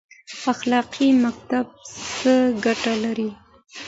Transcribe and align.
اخلاقي 0.53 1.07
مکتب 1.23 1.65
څه 2.21 2.33
ګټه 2.65 2.93
لري؟ 3.03 3.29